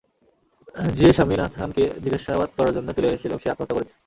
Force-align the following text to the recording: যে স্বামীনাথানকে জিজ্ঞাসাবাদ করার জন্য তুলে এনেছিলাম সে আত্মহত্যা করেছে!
যে 0.95 1.07
স্বামীনাথানকে 1.13 1.83
জিজ্ঞাসাবাদ 2.03 2.49
করার 2.57 2.75
জন্য 2.77 2.87
তুলে 2.93 3.09
এনেছিলাম 3.09 3.39
সে 3.39 3.47
আত্মহত্যা 3.49 3.77
করেছে! 3.77 3.93